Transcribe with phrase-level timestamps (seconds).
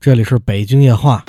[0.00, 1.24] 这里是北京夜话。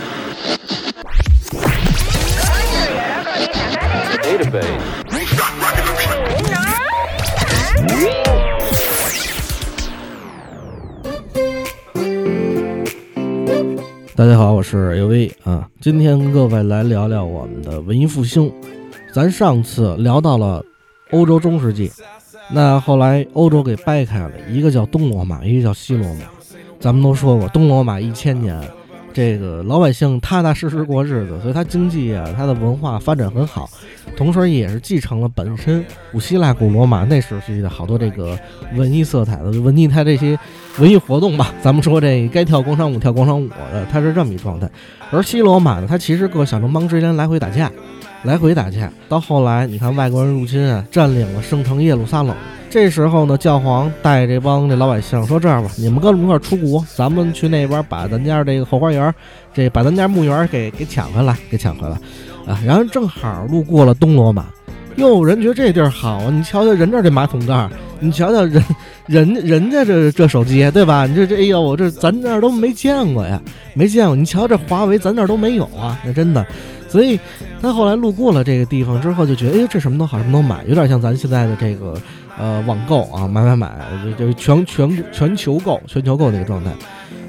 [14.16, 18.54] 大家好，我是 U V 啊，今天跟各位来聊聊我们的文艺复兴。
[19.11, 20.63] 咱上次聊到了
[21.09, 21.91] 欧洲中世纪，
[22.51, 26.25] 那后来欧洲给掰开了，一个叫东罗马，一个叫西罗马。
[26.80, 28.57] 咱们都说过，东罗马一千年，
[29.12, 33.70] 这个老百姓踏踏实实过日子，所以它经济啊，它的文化发展很好。
[34.16, 38.38] 同时，也是继承了本身古希腊、古罗马那时期的好多这个
[38.76, 40.39] 文艺色彩的文艺，它这些
[40.77, 41.53] 文艺活动吧。
[41.62, 44.70] 咱们说这该跳广场舞跳广场舞的，它是这么一状态。
[45.11, 47.70] 而西罗马呢，它其实各小城邦之间来回打架，
[48.23, 48.91] 来回打架。
[49.09, 52.34] 到后来，你看外国人入侵啊，占领了圣城耶路撒冷。
[52.70, 59.14] 这时候呢，教皇带这帮这老百姓说：“这样吧，你们跟我们一块出国，咱们去那边把咱家这个后花园，
[59.54, 61.98] 这把咱家墓园给给抢回来，给抢回来。”
[62.48, 64.45] 啊，然后正好路过了东罗马，
[64.95, 66.30] 哟，人觉得这地儿好啊！
[66.31, 68.64] 你瞧瞧人这这马桶盖，你瞧瞧人，
[69.06, 71.06] 人人家这这手机，对吧？
[71.06, 73.39] 你这这，哎呦，我这咱这儿都没见过呀，
[73.73, 74.16] 没见过。
[74.16, 76.45] 你瞧这华为，咱这儿都没有啊，那真的。
[76.88, 77.20] 所以
[77.61, 81.94] 他后来路过了这个地方之后，就觉得，哎，这什么都好，什么都买，有点像咱现在的这个
[82.40, 83.72] 呃网购啊，买买买，
[84.18, 86.72] 就就全全全球购，全球购那个状态。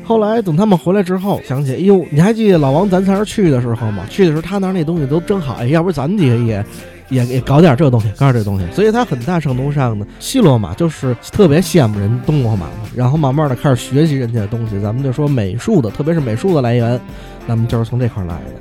[0.03, 4.05] 后来等他们回来之后，想起，哎呦，你还记得老王咱仨去的时候吗？
[4.09, 6.65] 去的时候他那那东西都真好，哎，要不咱几个也
[7.11, 8.67] 也也搞点这东西，搞点这东西。
[8.73, 14.81] 所以他很大程度上呢，西罗马就是特别羡慕人东罗马嘛，然后慢慢的开始学习人家的东西。
[14.81, 17.01] 咱们就说美术的，特别是美术的来源，
[17.47, 18.55] 那么就是从这块来的。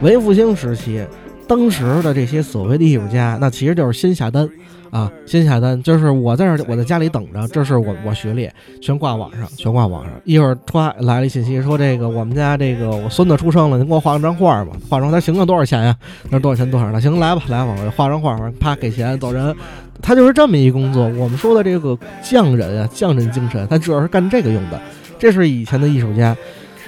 [0.00, 1.04] 文艺复兴时期，
[1.48, 4.48] 当时的这些所谓的艺术家，那其实就是先下单。
[4.90, 8.48] 啊，先下单就是我在这，我在家里等着，这是我我学历，
[8.80, 10.14] 全挂网上，全挂网上。
[10.24, 14.72] 一会儿突然来了信息，说这个我们家这个我孙子出生了，您给我画张画吧。
[14.88, 15.94] 画张他行了，多少钱呀？
[16.30, 16.70] 那多少钱？
[16.70, 16.90] 多少？
[16.90, 19.54] 那行，来吧，来吧，我画张画，啪给钱走人。
[20.00, 21.04] 他就是这么一工作。
[21.18, 24.80] 我们说的这个匠人啊，匠人精神，他主要是干这个用的。
[25.18, 26.34] 这是以前的艺术家，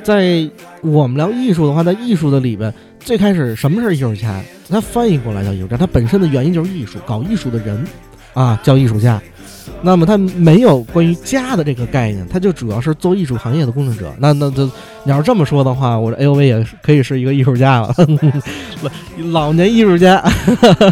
[0.03, 0.49] 在
[0.83, 4.41] 我们聊艺术的话，在艺术的里边，最开始什么是艺术家？
[4.69, 7.85] 他翻译过来叫艺术家，他本身的原因就是艺术，搞艺术的人，
[8.35, 9.21] 啊，叫艺术家。
[9.83, 14.13] 那么他没有关于家的这个概念，他就主要是做艺术行业的工作者。
[14.19, 14.65] 那那这，
[15.05, 17.95] 你要是这么说的话，我这 A O V 也可以是一个艺术家了，
[19.31, 20.23] 老年艺术家，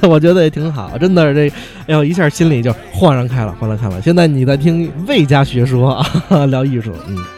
[0.08, 1.50] 我觉得也挺好，真的这，
[1.86, 4.00] 哎呦，一下心里就豁然开朗，豁然开朗。
[4.00, 7.37] 现在你在听魏家学说啊， 聊艺术，嗯。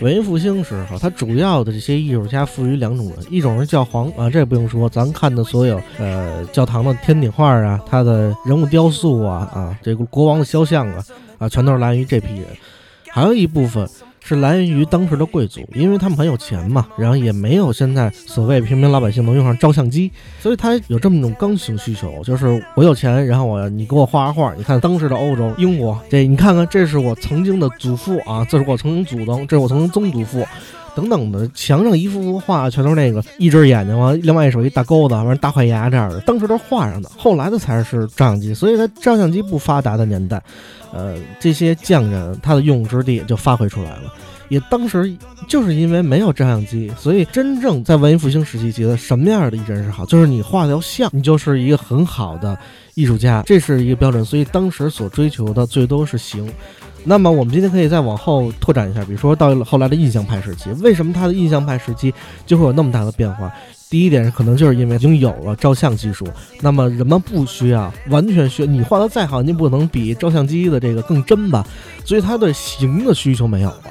[0.00, 11.04] 文艺复兴时候，他主要的这些艺术家赋予两种人，一种是教皇啊，这不用说，咱看的所有呃教堂的天顶画啊，他的人物雕塑啊啊，这个国王的肖像啊
[11.38, 12.46] 啊，全都是来源于这批人，
[13.08, 13.88] 还有一部分。
[14.22, 24.54] 是来源于当时的贵族，因为他们很有钱嘛，然后也没有现在所谓平民老百姓能用上照相机，所以他有这么一种刚性需求，就是我有钱，然后我你给我画画画。
[24.54, 30.46] 你看当时的欧洲、英国，这你看看，这是我曾经的祖父啊，这是我曾经祖宗，这是我曾经曾祖父，
[30.98, 40.42] 等等的，墙上一幅幅画，全都是那个一只眼睛完，另外一手一大钩子，完大坏牙这样的，当时都是画上的，后来的才是照相机，所以在照相机不发达的年代。
[40.92, 44.12] 呃，这些匠人他的用武之地就发挥出来了。
[44.48, 45.14] 也当时
[45.46, 52.58] 就是因为没有照相机，所以真正在文艺复兴时期，觉得什么样的艺人是好，就是你画的要像，你就是一个很好的
[52.94, 54.24] 艺术家，这是一个标准。
[54.24, 56.50] 所以当时所追求的最多是形。
[57.04, 62.12] 那么我们今天可以再往后拓展一下，比如说到后来的印象派时期，为什么他的印象派时期
[62.44, 63.50] 就会有那么大的变化？
[63.90, 66.26] 第一点可能就是因为已经有了照相技术，
[66.60, 71.66] 那么人们不需要完全需你画的再好，你不能比照相机的这个更真吧？
[72.04, 73.84] 所以他对形的需求没有了。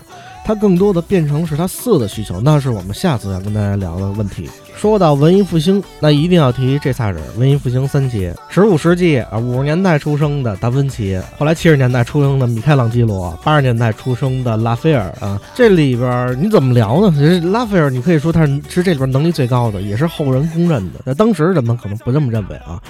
[0.47, 4.49] 它更多的变成是它色的需求，那是我们下次要跟大家聊的问题。
[4.77, 15.37] 说到文艺复兴，那一定要提这仨人：文艺复兴三杰，十五世纪啊五十年代出生的达芬奇，后来七十年代出生的米开朗基罗，八十年代出生的拉斐尔啊。
[15.53, 17.13] 这里边你怎么聊呢？
[17.13, 21.01] 其实拉斐尔，你可以说他是是这里边能力最高的，也是后人公认的。
[21.03, 22.81] 那当时人们可能不这么认为啊。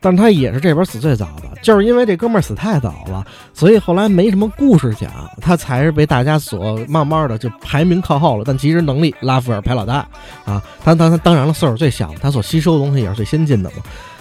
[0.00, 3.24] 但是他也是这边死最早的，就是因为这哥们儿死太早了，
[3.54, 8.44] 所以后来没什么故事讲，他才是被大家所慢慢的就排名靠后了。
[8.46, 10.06] 但其实能力，拉斐尔排老大
[10.44, 13.76] 啊，他他他当然了，岁数最小，他所吸收的东西也是最先进的嘛。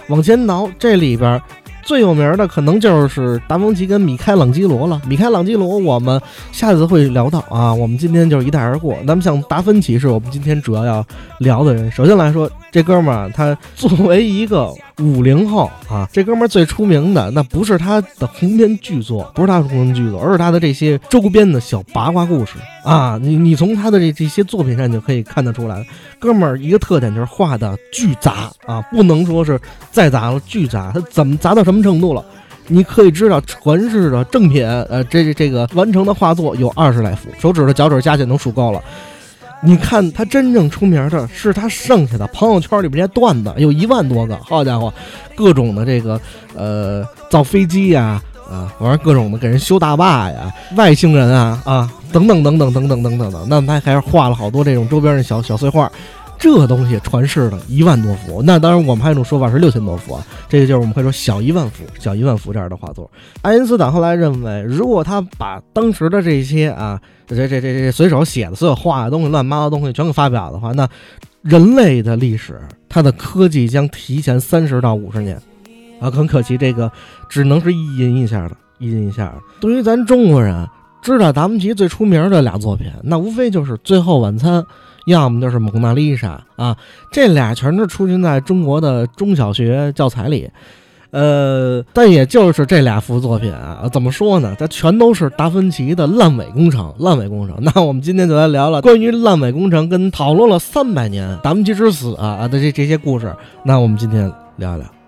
[0.08, 1.42] 往前挠，这里边
[1.84, 5.02] 最有名的可能就是达芬奇跟米开朗基罗了。
[5.06, 8.98] 米开朗基罗我们下次会聊到啊，我们今天就是一带而过。
[9.04, 11.06] 那么像达芬奇是我们今天主要要
[11.40, 11.92] 聊的人。
[11.92, 22.54] 首先来说，这哥们儿他作为一个五零后啊，这哥们儿最出名的那不是他的鸿篇巨作，不是他的鸿篇巨作，而是他的这些周边的小八卦故事
[22.84, 23.20] 啊。
[23.22, 25.86] 你你从他的这这些作品上就可以看得出来，
[26.18, 29.62] 哥们儿一个特点就是画的巨杂啊，不能说是
[29.92, 30.92] 再杂了，巨杂。
[30.92, 32.26] 他怎么杂到什么程度了？
[32.68, 38.82] 你可以知道，传世的正品，呃，这这个完成的画作有二十来幅，手指头脚趾加起来能数够了。
[39.66, 44.94] 你看他真正出名的是他剩下的朋友圈里边这段子，有一万多个，好家伙，
[45.36, 46.20] 各种的这个
[46.54, 48.22] 呃造飞机呀，
[48.52, 55.90] 啊，玩各种的给人修大坝呀，外星人啊啊等等等等等等等等等，那他还是画了好多这种周边的小小碎画。
[56.44, 63.10] 这东西传世了一万多幅，那当然我们还有一种说法是六千多幅啊，这个就是我们会说小一万幅、小一万幅这样的画作。
[63.42, 70.86] 爱因斯坦后来认为，如果他把当时的这些啊，这这这这随手写的所有画的东西、乱七八糟东西全给发表的话，那
[71.44, 72.60] 人类的历史，
[72.90, 75.42] 它的科技将提前三十到五十年
[76.02, 76.12] 啊！
[76.12, 76.92] 很可惜，这个
[77.30, 79.34] 只能是一阴一下的，一阴一下。
[79.62, 80.68] 对于咱中国人，
[81.02, 84.62] 知道达芬奇最出名的俩作品，那无非就是《最后晚餐》。
[85.06, 86.76] 要么就是蒙娜丽莎啊，
[87.12, 90.50] 这俩全是出现在中国的中小学教材里，
[91.12, 94.56] 呃，但也就是这俩幅作品啊，怎么说呢？
[94.58, 97.58] 它全都是达芬奇的烂尾工程，烂尾工程。
[97.62, 103.36] 那我们今天就来聊聊关于烂尾工程，跟讨论了三百年达芬奇之死啊啊的这这些故事。
[103.64, 105.03] 那我们今天聊一聊。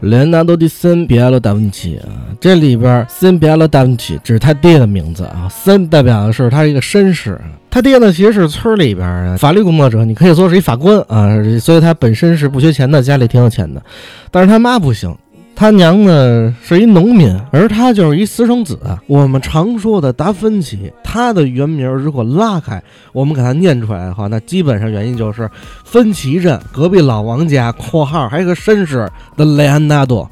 [0.00, 2.06] 莱昂纳多·迪森比埃罗·达芬奇啊，
[2.40, 7.36] 这里边森比埃罗·达芬奇只是他爹的名字啊，森代表的是他一个绅士，
[7.68, 13.82] 他爹呢其实是村里边法律工作者，你可以说是一法官啊，所以他本身是不缺钱的，家里挺有钱的，
[14.30, 15.12] 但是他妈不行。
[15.58, 18.78] 他娘的是一农民，而他就是一私生子。
[19.08, 22.80] 我们常说的达芬奇，他的原名如果拉开，
[23.12, 25.50] 我们给他念出来的话，那基本上原因就是
[25.84, 30.30] 芬奇镇隔壁老王家（括号还有个绅士的雷安纳多）。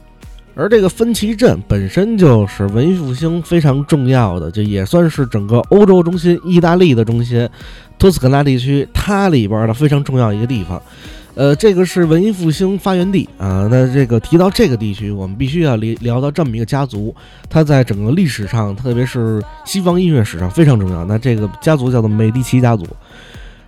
[0.59, 7.47] 而这个芬奇镇本身就是文艺复兴非常重要的，就也算是整个欧洲中心、意大利的中心，
[7.99, 10.81] 托斯卡纳地区它里边的非常重要一个地方。
[11.35, 13.69] 呃，这个是文艺复兴发源地啊。
[13.71, 17.15] 那这个提到这个地区，我们必须要聊聊到这么一个家族，
[17.51, 21.05] 它在整个历史上，特别是西方音乐史上非常重要。
[21.05, 22.87] 那这个家族叫做美第奇家族。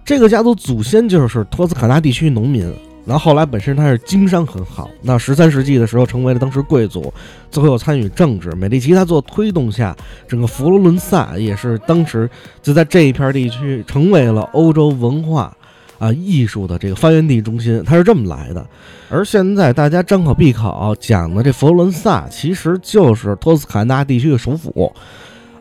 [0.02, 2.72] 这个家族祖先就是托斯卡纳地区农民，
[3.08, 4.90] 然后后来本身他是经商很好。
[5.00, 7.10] 那十三世纪的时候，成为了当时贵族，
[7.50, 8.50] 最后又参与政治。
[8.52, 9.96] 美第奇他做推动下，
[10.28, 12.28] 整个佛罗伦萨也是当时
[12.62, 15.56] 就在这一片地区成为了欧洲文化。
[15.98, 18.64] 啊，艺术的这个发源地中心，它是这么来的。
[19.08, 24.92] 而现在大家张口闭口讲的这佛罗伦萨，其实就是托斯卡纳地区的首府。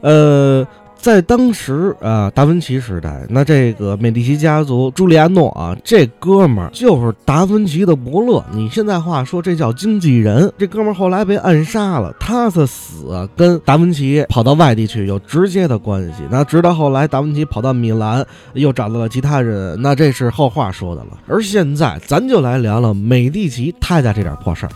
[0.01, 0.67] 呃。
[0.99, 8.43] 在当时啊，达芬奇时代，那这个美第奇家族朱利安诺啊，这哥们儿就是达芬奇的伯乐。
[8.51, 10.51] 你现在话说，这叫经纪人。
[10.57, 16.23] 这哥们儿后来被暗杀了，他的死跟达芬奇跑到外地去有直接的关系。
[16.29, 21.17] 那直到后来，达芬奇跑到米兰，又找到了其他人，那这是后话说的了。
[21.27, 24.71] 而现在，咱就来聊聊美第奇他家这点破事儿。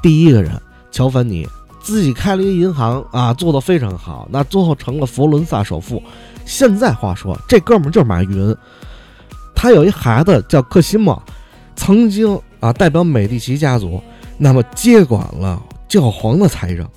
[0.00, 0.52] 第一个人，
[0.90, 1.46] 乔凡尼。
[1.84, 6.02] 自己开了一个银行啊，做得非常好，那最后成了佛伦萨首富。
[6.46, 8.56] 现在话说，这哥们儿就是马云，
[9.54, 11.22] 他有一孩子叫克西莫，
[11.76, 14.02] 曾经啊代表美第奇家族，
[14.38, 16.88] 那么接管了教皇的财政，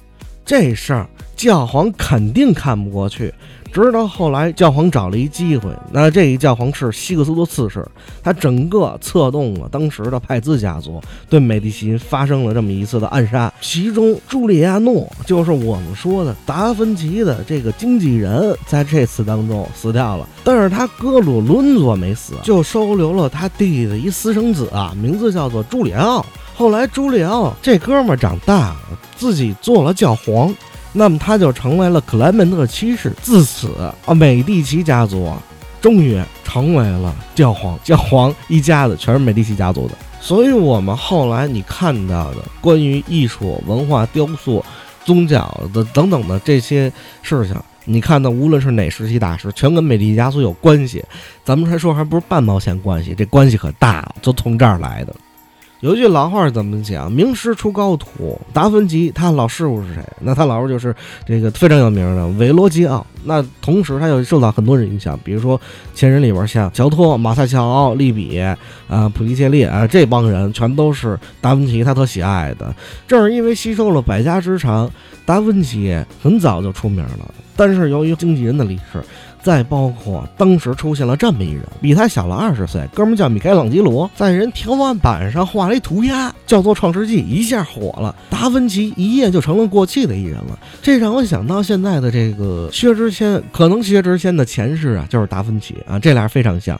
[0.45, 3.33] 这事儿教皇肯定看不过去。
[3.67, 7.85] 直到后来，教皇找了一机会，那这一教皇是西克斯多四世，
[8.23, 26.25] 他整个策动了当时的派兹家族对美第奇发生了这么一次的暗杀，其中朱利亚诺就是我们说的达芬奇的这个经纪人，在这次当中死掉了，但是他哥鲁伦佐没死，就收留了他弟弟的一私生子啊，名字叫做朱里奥。
[26.55, 28.77] 后来朱利奥这哥们长大了，
[29.15, 30.53] 自己做了教皇。
[30.97, 33.71] 那么他就成为了克莱门特七世，自此
[34.05, 35.31] 啊，美第奇家族
[35.79, 39.93] 终于成为了教皇，教皇一家子全是美第奇家族的。
[40.19, 44.65] 所以，我们后来你看到的关于艺术、文化、雕塑、
[45.05, 51.05] 宗教的等等的这些事情，你看到无论是哪时期大师，全跟美第奇家族有关系。
[51.45, 55.15] 咱们还说还不是半毛钱关系，这关系可大了，就从这儿来的。
[55.81, 57.11] 有一句老话怎么讲？
[57.11, 58.39] 名师出高徒。
[58.51, 60.03] 达芬奇他老师傅是谁？
[60.19, 63.05] 那他老师就是这个非常有名的韦罗基奥。
[63.23, 65.59] 那同时他又受到很多人影响，比如说
[65.93, 68.57] 前人里边像乔托、马赛乔奥、利比啊、
[69.13, 72.73] 普利切利啊这帮人，全都是达芬奇他特喜爱的。
[73.07, 74.89] 正是因为吸收了百家之长，
[75.25, 77.33] 达芬奇很早就出名了。
[77.55, 79.03] 但是由于经纪人的离世。
[79.41, 88.13] 再包括当时出现了这么一人，比他小了二十岁，哥们叫米开朗基罗，在人天花板上画了一涂鸦，叫做《创世纪》，一下火了。
[88.29, 90.59] 达芬奇一夜就成了过气的艺人了。
[90.81, 96.79] 这让我想到现在的这个薛之谦，可能薛之谦的前世啊就是达芬奇啊，这俩非常像。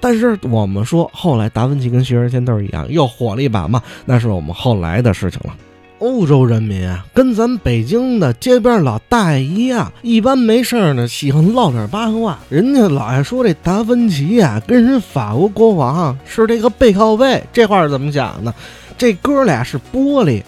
[0.00, 5.54] 但是我们说后来达芬奇跟薛之谦都是一样，又火了一把嘛，那是我们后来的事情了。
[6.02, 12.36] 欧洲人民啊，跟咱北京的街边老大爷一样，一般没事儿呢，喜欢唠点八卦。
[12.48, 18.52] 人家老爱说这达芬奇呀，跟人法国国王是这个背靠背，这话是怎么讲呢？
[18.98, 20.42] 这哥俩是玻璃，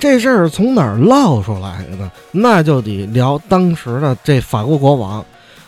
[0.00, 2.10] 这事儿从哪儿唠出来的呢？
[2.32, 5.22] 那就得聊当时的这法国国王。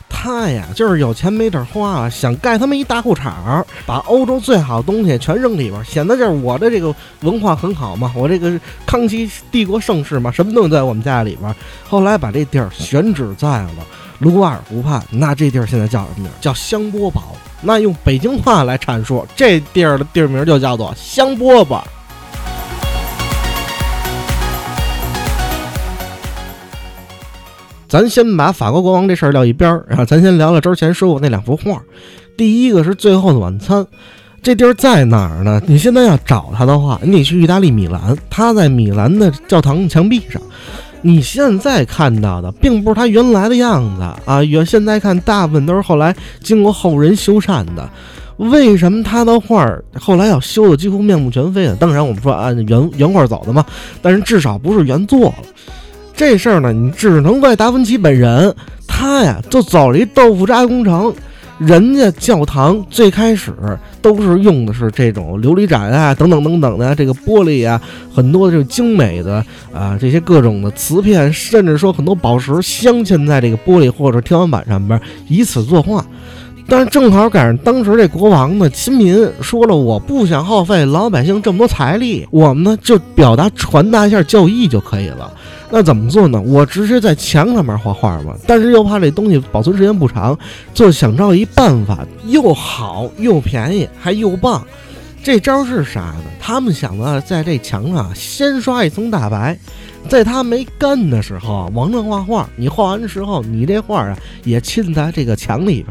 [0.09, 11.55] 他呀，就是有钱没地儿花，想盖他妈一大裤衩儿，把欧洲最好的东西全扔里边，显得就是我的这个文化很好嘛，我这个康熙帝国盛世嘛，什么东西在我们家里边。
[11.89, 13.71] 后来把这地儿选址在了
[14.19, 16.31] 卢瓦尔湖畔，那这地儿现在叫什么名？
[16.41, 17.37] 叫香波堡。
[17.63, 21.83] 那用北京话来阐述，这地儿的地名就叫做香饽饽。
[27.97, 31.81] 咱先把法国国王这事儿撂一边儿，然后咱先聊聊之前说过那两幅画。
[32.37, 33.83] 第一个是《最后的晚餐》，
[34.43, 35.63] 这地儿在哪儿呢？
[35.67, 40.43] 你现在要找他的话，你得去意大利米兰，他在米兰的教堂墙壁上。
[41.01, 47.89] 你现在看到的并不是他原来的样子啊，原现在看大部分都是后来经过后人修缮的。
[48.37, 49.67] 为什么他的画
[49.99, 51.75] 后来要修的几乎面目全非呢？
[51.81, 53.65] 当然，我们说按原原画走的嘛，
[54.03, 55.37] 但是至少不是原作了。
[56.17, 58.55] 这事儿呢，你只能怪达芬奇本人。
[58.89, 61.15] 他呀，就走了一豆腐渣工程。
[61.59, 63.51] 人家教堂最开始
[64.03, 67.81] 都是用的是这种琉璃盏啊，等等等等的这个玻璃啊，
[68.15, 69.43] 很多这种精美的
[69.73, 76.05] 啊，这些各种的瓷片，甚至说很多宝石镶嵌在这个玻璃或者天花板上边，以此作画。
[76.69, 85.33] 但是正好赶上当时这国王呢亲民，说了我不想耗费老百姓这么多财力，我们呢就表达传达一下教义就可以了。
[85.71, 86.41] 那怎么做呢？
[86.41, 90.37] 我直接在墙上面画画嘛，但是又怕这东西保存时间不长，
[90.75, 94.65] 就想到一办法，又好又便宜还又棒。
[95.23, 96.25] 这招是啥呢？
[96.41, 99.59] 他们想的在这墙上先刷一层大白，
[100.09, 102.49] 在它没干的时候往上画画。
[102.57, 105.87] 你画完的时候，你这画啊也浸在这个墙里边，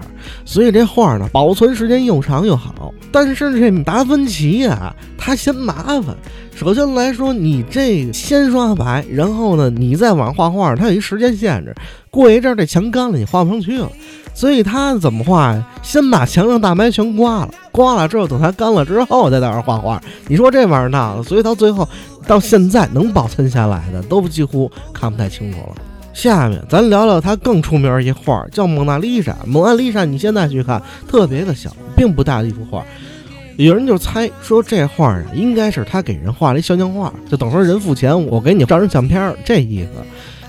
[0.46, 2.94] 所以这画呢保存时间又长又好。
[3.12, 6.16] 但是这达芬奇呀，他嫌麻烦。
[6.56, 11.76] 首先来说，你这先刷白，然后呢，你再往上画画，它有一时间限制。
[12.10, 13.90] 过一阵这墙干了，你画不上去了。
[14.34, 15.66] 所以他怎么画呀？
[15.82, 20.02] 先把墙上大白全刮了，刮了之后，等它干了之后再在那画画。
[20.28, 21.88] 你说这玩意儿闹的，所以到最后
[22.28, 25.76] 到现在能保存下来的都几乎看不太清楚了。
[26.14, 29.32] 下面咱聊聊他更出名一画，叫《蒙娜丽莎》。
[29.46, 32.84] 蒙娜丽莎，你现在去看特别的小，并不大的一幅画。
[33.58, 39.90] 有人就猜说这画啊，应该是他给人画了一肖像画，就等于说人付钱，我给你照张相片儿这意思。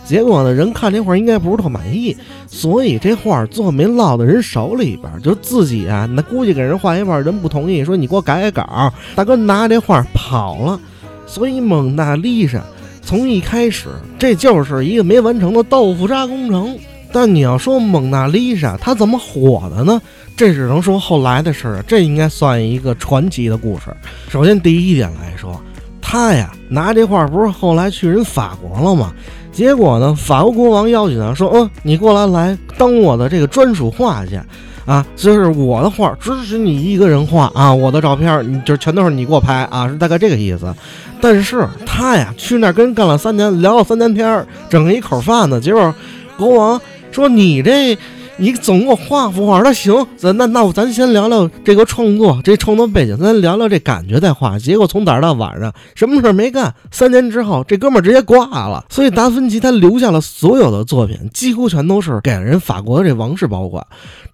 [0.05, 2.17] 结果呢，人看这画应该不是特满意，
[2.47, 8.93] 所以这画最后没落到人手里边，就自己啊，那估计给人画一半，人不同意，说你给我改改稿。
[9.17, 10.81] 大哥拿这画跑了，
[11.27, 12.63] 所以蒙娜丽莎
[13.03, 16.79] 从一开始这就是一个没完成的豆腐渣工程。
[17.13, 20.01] 但你要说蒙娜丽莎她怎么火的呢？
[20.37, 23.85] 这只能说后来的事儿，这应该算一个传奇的故事。
[24.29, 25.59] 首先，第一点来说，
[26.03, 29.15] 他呀拿这画不是后来去人法国了吗？
[29.51, 34.45] 结果呢，法国国王邀请他说：“嗯，你过来来当我的这个专属画家
[34.87, 40.73] 啊，就是我的画只许你一个人画啊，我的照片你就全都是你给我拍啊，是大概这个意思。”
[41.21, 45.61] 但是他呀去那跟人干了三年，聊了三年天，整一口饭呢。
[45.61, 45.95] 结果
[46.37, 47.99] 国王说：“你这。”
[48.39, 54.59] 你总给我画幅画，那行，咱那那咱先聊聊这个创作，这创作背景，咱聊聊这感觉再画。
[54.59, 56.75] 结果从早上到晚上，什么事儿没干。
[56.91, 58.85] 三年之后，这哥们儿直接挂了。
[58.91, 63.83] 所以达芬奇他留下了所有的作品，几乎全都是给人法国的这王室保管。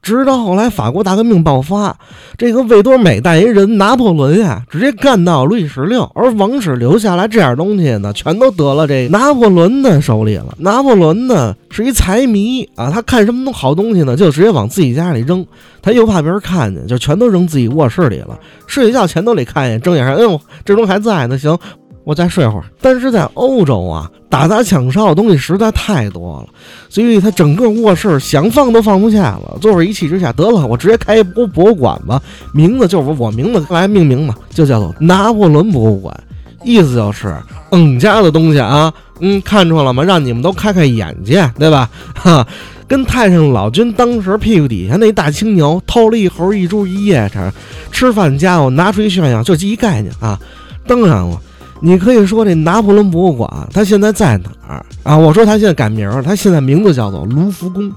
[0.03, 1.97] 直到后来法国大革命爆发，
[2.37, 10.57] 这个维多美代言人拿破仑呀，直接干到路易十六，而王室留下来这点东西呢，全都得了这拿破仑的手里了。
[10.59, 13.92] 拿破仑呢是一财迷啊，他看什么东好东。
[13.93, 15.45] 东西呢，就直接往自己家里扔。
[15.83, 18.39] 他又怕别人看见，就全都扔自己卧室里了。
[18.67, 21.57] 睡觉前都得看一眼，睁眼看，哎呦，这东西还在呢，行，
[22.05, 22.65] 我再睡会儿。
[22.81, 26.49] 但是在欧洲啊，打砸抢烧的东西实在太多了，
[26.89, 29.59] 所以他整个卧室想放都放不下了。
[29.61, 32.23] 最后一气之下，得了，我直接开一博博物馆吧，
[32.55, 36.19] 名字就是我名字来命名嘛，就叫做拿破仑博物馆。
[36.64, 37.35] 意思就是，
[37.71, 40.02] 嗯家的东西啊，嗯，看出来了吗？
[40.02, 41.88] 让你们都开开眼界，对吧？
[42.14, 42.47] 哈，
[42.87, 47.52] 跟太上老君当时屁股底下那大青牛偷了一猴一猪一夜叉，
[47.90, 50.38] 吃饭家伙拿出去炫耀，就这一概念啊。
[50.87, 51.40] 当然了，
[51.81, 55.16] 你可以说这拿破仑博物馆它现在在哪儿啊？
[55.16, 57.92] 我说它现在改名了，它现在名字叫做卢浮宫。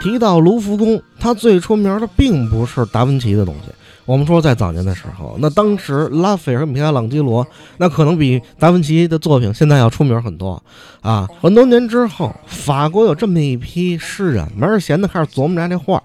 [0.00, 3.70] 提到卢浮宫，它最出名的并不是达芬奇的东西。
[4.06, 10.60] 我们说在早年的时候，那当时拉斐尔、米开朗基罗，那可能比达芬奇的作品现在要出名很多
[11.00, 11.28] 啊。
[11.40, 16.02] 很多年之后，法国有这么一批诗人，没事闲的开始琢磨着这画，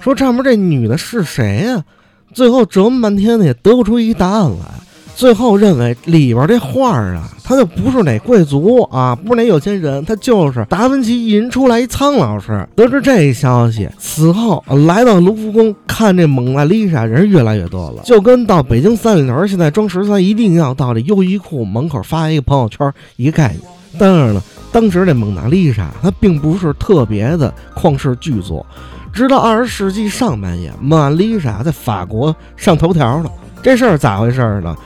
[0.00, 1.84] 说上面这女的是谁呀？
[2.32, 4.87] 最后折磨半天呢，也得不出一答案来。
[5.18, 12.64] 最后认为里边这画儿啊，他就不是哪贵族啊，不是哪有钱人，他就是达芬奇一人出来一苍老师。
[12.76, 23.62] 得知这一消息，此后来到卢浮宫看这蒙娜丽莎人越来越多了，就跟到北京三里屯现在装十三一定要到这优衣库门口发一个朋友圈一个概念。
[23.98, 28.64] 当然了，当时这蒙娜丽莎它并不是特别的旷世巨作，
[29.12, 33.28] 直到二十世纪上半叶，蒙娜丽莎在法国上头条了。
[33.60, 34.76] 这事儿咋回事呢？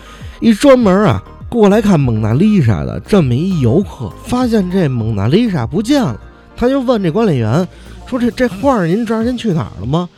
[0.42, 6.18] 一专门啊过来看蒙娜丽莎的这么一游客，发现这蒙娜丽莎不见了，
[6.56, 7.66] 他就问这管理员
[8.06, 10.08] 说：“这这画您知道人去哪儿了吗？”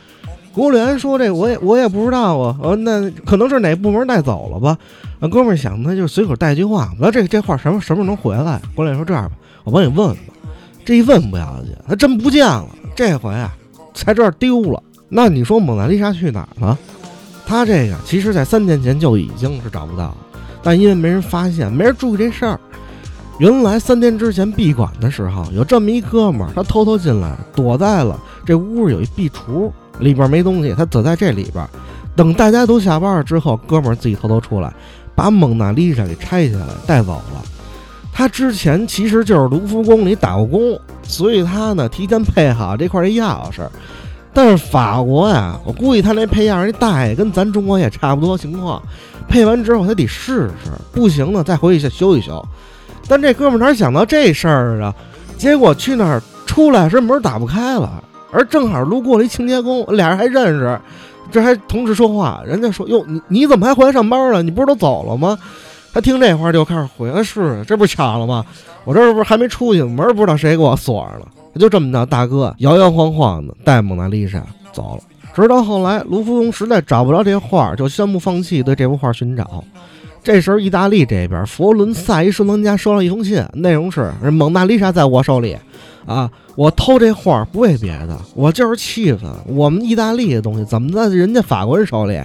[0.51, 4.75] 管理员说：“这我也我也不知道啊，呃，那可能是哪部门带走了吧？”
[5.21, 8.59] 啊，哥们儿想，那就随口带句话，我说这这画什么什么时候能回来？
[8.73, 10.33] 管理员说：“这样吧，我帮你问问吧。”
[10.83, 12.67] 这一问不要紧，他真不见了。
[12.95, 13.53] 这回啊
[13.93, 14.81] 才知道丢了。
[15.07, 16.77] 那你说蒙娜丽莎去哪儿了？
[17.45, 20.17] 他这个其实，在三天前就已经是找不到了，
[20.63, 22.59] 但因为没人发现，没人注意这事儿。
[23.37, 31.67] 原来三天之前闭馆的时候，有这么一哥们儿，他偷偷进来，躲在了这屋有一壁橱里边没东西，他躲在这里边。
[32.15, 34.73] 等大家都下班了之后，哥们儿自己偷偷出来，
[35.13, 37.43] 把蒙娜丽莎给拆下来带走了。
[38.13, 43.67] 他之前其实就是卢浮宫里打过工，所以他呢提前配好这块的钥匙。
[44.35, 48.81] 但是法国呀，我估计他那配样那大爷跟咱中国也差不多情况，
[49.29, 52.45] 配完之后他得试试，不行呢再回去修一修。
[53.07, 54.93] 但这哥们哪想到这事儿啊？
[55.37, 60.77] 结果去那儿出来时门打不开了，而正好路过了一清洁工，俩人还认识，
[61.31, 62.41] 这还同时说话。
[62.45, 64.43] 人家说：“哟，你你怎么还回来上班了？
[64.43, 65.37] 你不是都走了吗？”
[65.93, 68.43] 他听这话就开始回：“是，这不巧了吗？
[68.83, 71.27] 我这不是还没出去，门不知道谁给我锁上了。”
[71.59, 75.01] 就这么着，大哥摇摇晃晃的带蒙娜丽莎走了。
[75.33, 79.63] 直到后来，卢浮宫实在找不着这画，就宣布放弃对这幅画寻找。
[80.23, 85.55] 这时候，意大利这边佛伦萨一收藏家收到一封信，内容是：蒙娜丽莎在我手里，
[86.05, 92.19] 啊，我偷这画不为别的，我就是气愤我们意大利的东西怎么在人家法国人手里。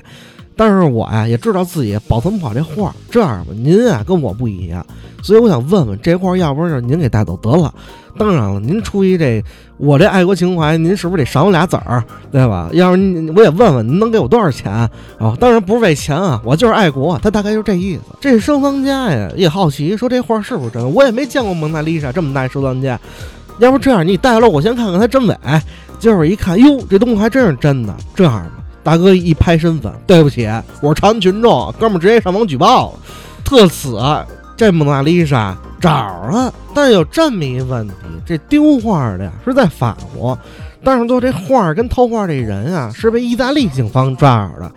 [0.57, 2.95] 但是我呀也知道自己保存不好这画。
[3.11, 4.85] 这样吧，您啊跟我不一样，
[5.23, 7.73] 所以我想问问，这画要不然就您给带走得了。
[8.19, 9.43] 当然了，您出于这
[9.79, 12.69] 我这爱国情怀，您是不是得赏我俩子儿，对吧？
[12.73, 14.91] 要是我也问问您能给我多少钱啊？
[15.39, 17.19] 当然不是为钱啊，我就是爱国。
[17.23, 18.03] 他大概就这意思。
[18.21, 20.93] 这收藏家呀也好奇，说这画是不是真？
[20.93, 22.99] 我也没见过蒙娜丽莎这么大收藏家。
[23.61, 25.37] 要不这样，你带了我先看看它真伪。
[25.99, 27.95] 结果一看，哟，这东西还真是真的。
[28.15, 28.51] 这样吧。
[28.83, 30.49] 大哥一拍身份，对不起，
[30.81, 32.95] 我是朝阳群众，哥们直接上网举报。
[33.45, 34.01] 特此，
[34.57, 35.91] 这蒙娜丽莎找
[36.29, 40.39] 了，但有这么一个问题，这丢画的呀是在法国，
[40.83, 44.73] 但是就这画跟偷画这人啊是被意大利警方抓着的。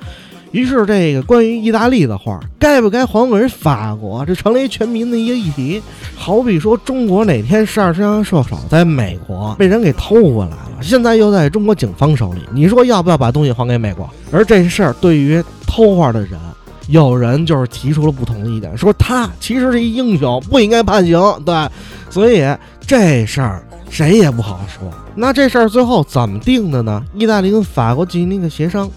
[0.53, 5.81] 于是，这个关于意大利的画该不该还给人法国，这成了一全民的一个议题。
[6.15, 14.07] 好比说，中国哪天十二生肖射手在美国被人给偷过来了，现在又在中国警方手里，你说要不要把东西还给美国？
[14.31, 16.39] 而这事儿对于偷画的人，
[16.87, 21.19] 有人就是提出了不同的意见，说他其实是一英雄，不应该判刑。
[21.43, 21.67] 对，
[22.11, 22.45] 所以
[22.85, 24.87] 这事儿谁也不好说。
[25.15, 27.03] 那这事儿最后怎么定的呢？
[27.15, 28.87] 意大利跟法国进行了一个协商。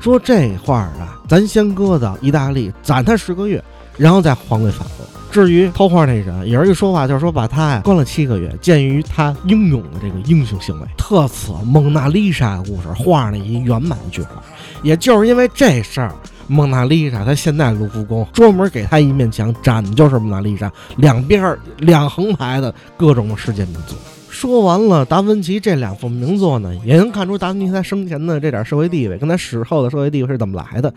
[0.00, 3.62] 说这画儿啊，咱先搁到意大利，攒它十个月，
[3.96, 5.06] 然后再还给法国。
[5.32, 14.42] 至于偷画那人，也是一说话，就是说把他呀关了七个月，鉴于他英勇的这个英雄行为，特此蒙娜丽莎的故事画了一圆满的句号。
[14.82, 16.14] 也就是因为这事儿，
[16.46, 23.96] 蒙娜丽莎她现在卢浮宫专门给她一面墙，展的就是蒙娜丽莎两边两横排的各种世界名作。
[24.38, 30.92] 说完了达芬奇这两幅名作呢，也能看出达芬奇他生前的这点社会地位跟他死后的社会地位是怎么来的。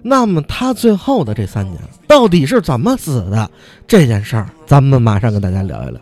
[0.00, 3.50] 那么他最后的这三年到底是怎么死的？
[3.86, 6.00] 这件事儿，咱们马上跟大家聊一聊。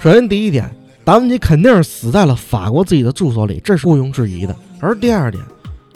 [0.00, 0.74] 首先第一点，
[1.04, 4.56] 达芬奇肯定是死在了法国自己的住所里，这是毋庸置疑的。
[4.80, 5.44] 而第二点，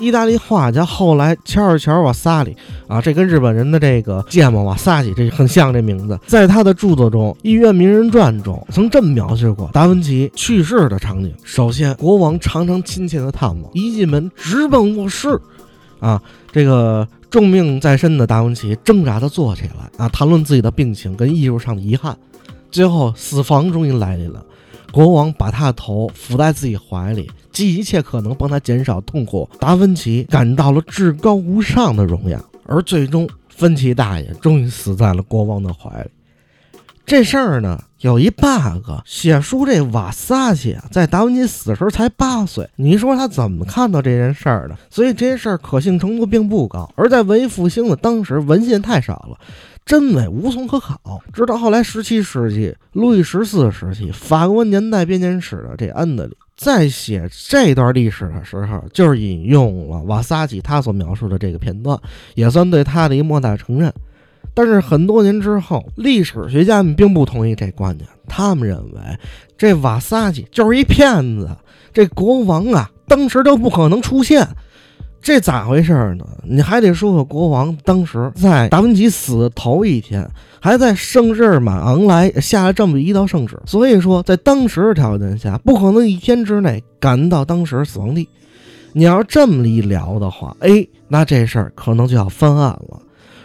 [0.00, 2.56] 意大利画家后来乔尔乔瓦萨里
[2.88, 15.38] 啊，这跟日本人的这个芥末瓦萨里这很像，这名字在他的著作中《医院名人传》中曾这么描述过达芬奇去世的场景：首先，国王常常亲切的探望，一进门直奔卧室，
[16.00, 22.16] 啊，这个重病在身的达芬奇挣扎的坐起来啊，谈论自己的病情跟艺术上的遗憾。
[22.70, 24.42] 最后，死亡终于来临了。
[24.92, 29.48] 国王把他的头伏在自己怀里，尽一切可能帮他减少痛苦。
[29.58, 36.10] 达芬奇感到了至高无上的荣耀，而最终，芬奇大爷终于死在了国王的怀里。
[37.10, 44.78] 这事儿呢，有一 bug，写书这瓦萨奇，在达芬奇死时候才八岁，你说他怎么看到这件事儿的？
[44.88, 46.88] 所以这事儿可信程度并不高。
[46.94, 49.36] 而在文艺复兴的当时，文献太少了。
[49.84, 51.20] 真伪无从可考。
[51.32, 61.98] 直到后来十七世纪，路易十四时期，法国年代编年史的这安德里在写这段历史的时候，就是引用了瓦萨奇他所描述的这个片段，
[62.36, 63.92] 也算对他的一莫大承认。
[64.54, 69.00] 但是很多年之后，历史学家们并不同意这观点，他们认为
[69.56, 71.48] 这瓦萨奇就是一骗子，
[71.92, 74.46] 这国王啊，当时都不可能出现。
[75.22, 76.24] 这咋回事呢？
[76.44, 80.26] 你还得说说国王当时在达芬奇死的头一天，
[80.60, 88.26] 还在圣日耳曼昂莱下了这么一道圣旨，所以说在当时的条件下，不可能一天之内赶到当时死亡地。
[88.94, 92.98] 你要这么一聊的话，哎，那这事儿可能就要翻案了。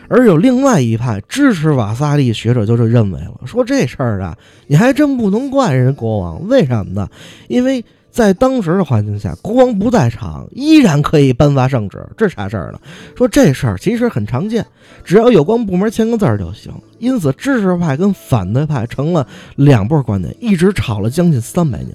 [0.10, 4.38] 而有另外一派支持瓦萨利学者就是认为了，说这事儿啊，
[4.68, 7.10] 你还真不能怪人国王，为什么呢？
[7.48, 7.84] 因为。
[8.15, 12.80] 在当时的环境下，国王不在场，依然可以颁发圣旨，这啥事儿呢？
[13.13, 14.65] 说这事儿其实很常见，
[15.04, 16.72] 只要有关部门签个字儿就行。
[16.98, 21.89] 因此，支持派跟反对派成了两波观点，一直吵了将近三百年，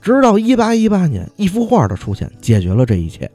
[0.00, 3.28] 直到一八一八年，一幅画的出现，解决了这一切。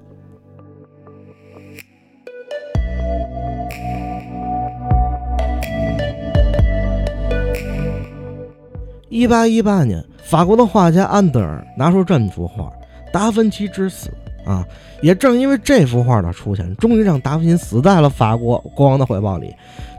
[9.12, 10.04] 一八一八年。
[10.24, 12.63] 法国的画家安德尔拿出这么幅画
[13.12, 14.10] 《达芬奇之死》
[14.50, 14.65] 啊，
[15.02, 19.54] 也正因为这幅画的出现，终于让达芬奇死在了法国国王的怀抱里。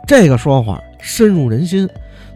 [0.06, 1.86] 这个说法深入人心，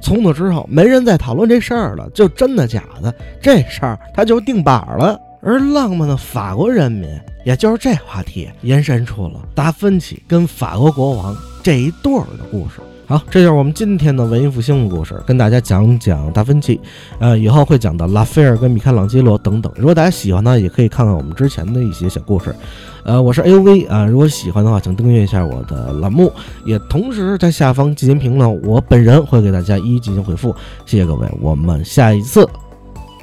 [0.02, 5.18] 从此之后没人再讨论这事儿了，就真的假的这事儿他就定板了。
[5.40, 7.08] 而浪漫的法国人民，
[7.44, 12.80] 也就是这话题延伸出了达芬奇跟法国国王这一对儿的故事。
[13.08, 16.80] 好，这就是我们今天的文艺复兴的故事，跟大家讲讲达芬奇。
[17.20, 19.72] 呃，以后会讲到拉斐尔跟米开朗基罗等等。
[19.76, 22.52] 如果大家喜欢呢，也可以看看我们之前的一些小故事。
[23.04, 26.32] 呃，我是 A U V 啊，如果喜欢的话，请订阅一下我的栏目，
[26.64, 30.52] 也同时在下方进行评论，我本人会给大家一一进行回复。
[30.84, 32.48] 谢谢各位，我们下一次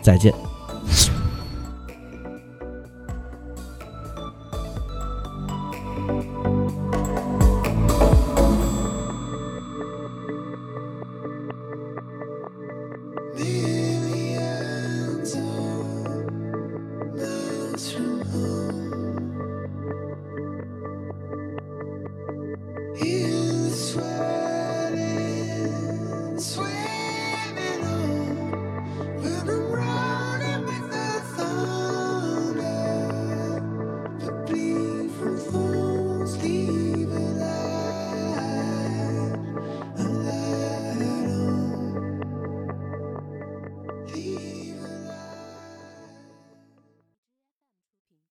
[0.02, 0.34] 再见。